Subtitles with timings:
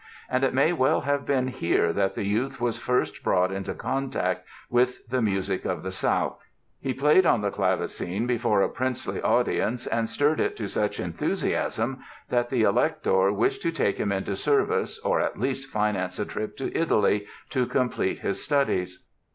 [0.31, 4.47] And it may well have been here that the youth was first brought into contact
[4.67, 6.39] with the music of the South.
[6.79, 11.99] He played on the clavecin before a princely audience and stirred it to such enthusiasm
[12.29, 16.57] that the Elector wished to take him into service or at least finance a trip
[16.57, 19.05] to Italy, to complete his studies.